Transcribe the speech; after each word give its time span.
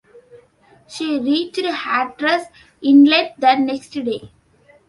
She 0.87 1.19
reached 1.19 1.63
Hatteras 1.63 2.47
Inlet 2.81 3.35
the 3.37 3.53
next 3.57 3.91
day. 3.91 4.31